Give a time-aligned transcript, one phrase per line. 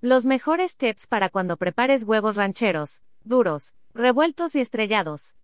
[0.00, 5.34] Los mejores tips para cuando prepares huevos rancheros, duros, revueltos y estrellados.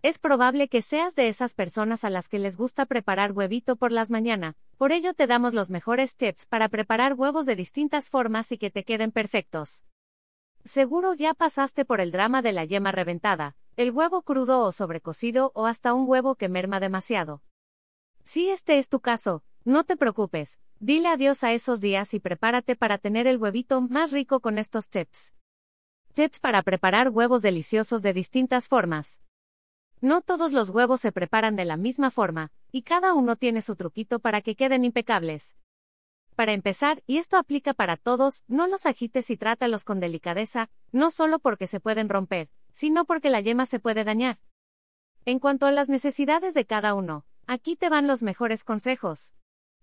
[0.00, 3.92] Es probable que seas de esas personas a las que les gusta preparar huevito por
[3.92, 8.52] las mañana, por ello te damos los mejores tips para preparar huevos de distintas formas
[8.52, 9.84] y que te queden perfectos.
[10.64, 15.52] Seguro ya pasaste por el drama de la yema reventada, el huevo crudo o sobrecocido
[15.54, 17.42] o hasta un huevo que merma demasiado.
[18.22, 22.76] Si este es tu caso, no te preocupes, dile adiós a esos días y prepárate
[22.76, 25.32] para tener el huevito más rico con estos tips.
[26.12, 29.22] Tips para preparar huevos deliciosos de distintas formas.
[30.02, 33.74] No todos los huevos se preparan de la misma forma, y cada uno tiene su
[33.74, 35.56] truquito para que queden impecables.
[36.36, 41.10] Para empezar, y esto aplica para todos, no los agites y trátalos con delicadeza, no
[41.10, 44.38] solo porque se pueden romper, sino porque la yema se puede dañar.
[45.24, 49.32] En cuanto a las necesidades de cada uno, aquí te van los mejores consejos.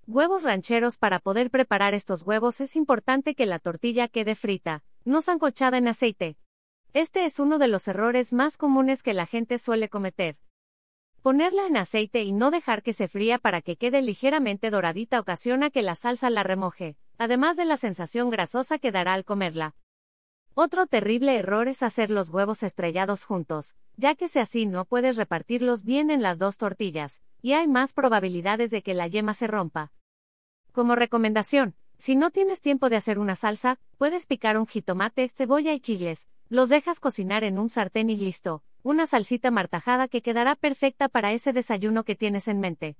[0.07, 5.21] Huevos rancheros Para poder preparar estos huevos es importante que la tortilla quede frita, no
[5.21, 6.37] zancochada en aceite,
[6.93, 10.37] este es uno de los errores más comunes que la gente suele cometer.
[11.21, 15.69] Ponerla en aceite y no dejar que se fría para que quede ligeramente doradita ocasiona
[15.69, 19.73] que la salsa la remoje, además de la sensación grasosa que dará al comerla.
[20.53, 25.15] Otro terrible error es hacer los huevos estrellados juntos, ya que si así no puedes
[25.15, 29.47] repartirlos bien en las dos tortillas, y hay más probabilidades de que la yema se
[29.47, 29.93] rompa.
[30.71, 35.73] Como recomendación, si no tienes tiempo de hacer una salsa, puedes picar un jitomate, cebolla
[35.73, 40.55] y chiles, los dejas cocinar en un sartén y listo, una salsita martajada que quedará
[40.55, 42.97] perfecta para ese desayuno que tienes en mente.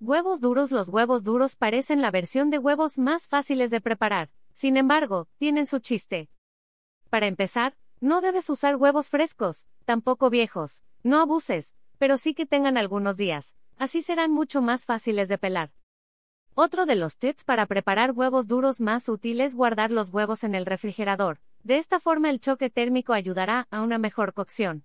[0.00, 4.76] Huevos duros Los huevos duros parecen la versión de huevos más fáciles de preparar, sin
[4.76, 6.30] embargo, tienen su chiste.
[7.10, 12.76] Para empezar, no debes usar huevos frescos, tampoco viejos, no abuses, pero sí que tengan
[12.76, 15.72] algunos días, así serán mucho más fáciles de pelar.
[16.60, 20.56] Otro de los tips para preparar huevos duros más útil es guardar los huevos en
[20.56, 24.82] el refrigerador, de esta forma el choque térmico ayudará a una mejor cocción.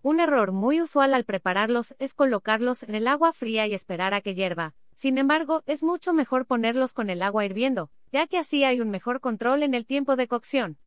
[0.00, 4.22] Un error muy usual al prepararlos es colocarlos en el agua fría y esperar a
[4.22, 4.74] que hierva.
[4.94, 8.88] Sin embargo, es mucho mejor ponerlos con el agua hirviendo, ya que así hay un
[8.88, 10.78] mejor control en el tiempo de cocción.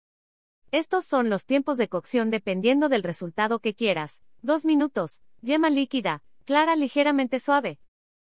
[0.71, 4.23] Estos son los tiempos de cocción dependiendo del resultado que quieras.
[4.41, 7.77] 2 minutos, yema líquida, clara ligeramente suave.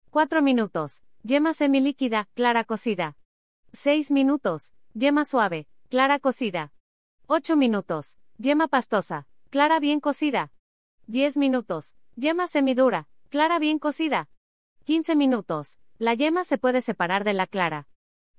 [0.09, 3.17] 4 minutos, yema semilíquida, clara cocida.
[3.73, 6.71] 6 minutos, yema suave, clara cocida.
[7.27, 8.17] 8 minutos.
[8.37, 9.27] Yema pastosa.
[9.49, 10.51] Clara bien cocida.
[11.07, 11.95] 10 minutos.
[12.15, 13.07] Yema semidura.
[13.29, 14.29] Clara bien cocida.
[14.83, 15.79] 15 minutos.
[15.97, 17.87] La yema se puede separar de la clara.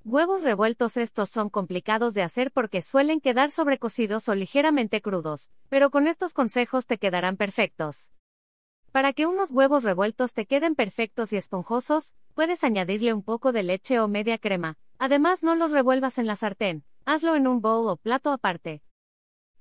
[0.04, 5.90] Huevos revueltos estos son complicados de hacer porque suelen quedar sobrecocidos o ligeramente crudos, pero
[5.90, 8.12] con estos consejos te quedarán perfectos.
[8.96, 13.62] Para que unos huevos revueltos te queden perfectos y esponjosos, puedes añadirle un poco de
[13.62, 14.78] leche o media crema.
[14.98, 18.80] Además no los revuelvas en la sartén, Hazlo en un bowl o plato aparte.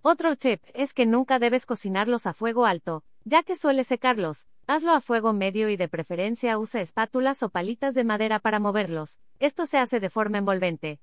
[0.02, 4.48] Otro tip es que nunca debes cocinarlos a fuego alto, ya que suele secarlos.
[4.68, 9.20] Hazlo a fuego medio y de preferencia usa espátulas o palitas de madera para moverlos.
[9.40, 11.02] Esto se hace de forma envolvente.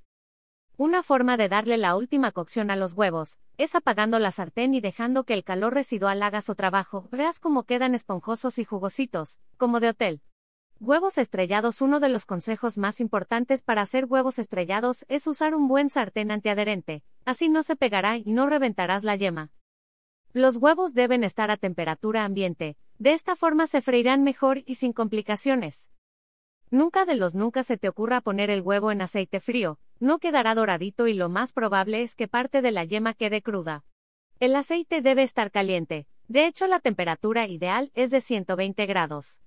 [0.78, 4.80] Una forma de darle la última cocción a los huevos es apagando la sartén y
[4.80, 7.08] dejando que el calor residual haga su trabajo.
[7.12, 10.22] Verás cómo quedan esponjosos y jugositos, como de hotel.
[10.80, 15.68] Huevos estrellados Uno de los consejos más importantes para hacer huevos estrellados es usar un
[15.68, 19.50] buen sartén antiadherente, así no se pegará y no reventarás la yema.
[20.32, 24.94] Los huevos deben estar a temperatura ambiente, de esta forma se freirán mejor y sin
[24.94, 25.92] complicaciones.
[26.72, 30.54] Nunca de los nunca se te ocurra poner el huevo en aceite frío, no quedará
[30.54, 33.84] doradito y lo más probable es que parte de la yema quede cruda.
[34.40, 39.42] El aceite debe estar caliente, de hecho la temperatura ideal es de 120 grados.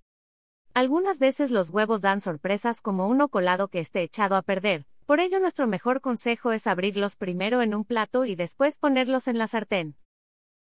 [0.75, 5.19] Algunas veces los huevos dan sorpresas como uno colado que esté echado a perder, por
[5.19, 9.47] ello nuestro mejor consejo es abrirlos primero en un plato y después ponerlos en la
[9.47, 9.95] sartén.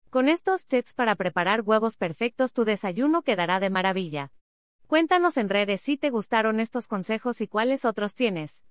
[0.10, 4.34] Con estos tips para preparar huevos perfectos tu desayuno quedará de maravilla.
[4.90, 8.66] Cuéntanos en redes si te gustaron estos consejos y cuáles otros tienes.